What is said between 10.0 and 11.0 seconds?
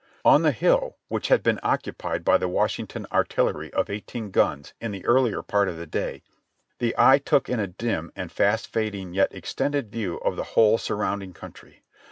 of the whole sur